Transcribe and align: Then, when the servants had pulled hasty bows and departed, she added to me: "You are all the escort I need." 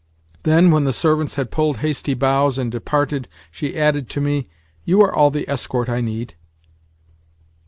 Then, 0.41 0.71
when 0.71 0.83
the 0.83 0.93
servants 0.93 1.35
had 1.35 1.51
pulled 1.51 1.77
hasty 1.85 2.15
bows 2.15 2.57
and 2.57 2.71
departed, 2.71 3.27
she 3.51 3.77
added 3.77 4.09
to 4.09 4.19
me: 4.19 4.47
"You 4.83 4.99
are 5.03 5.13
all 5.13 5.29
the 5.29 5.47
escort 5.47 5.89
I 5.89 6.01
need." 6.01 6.33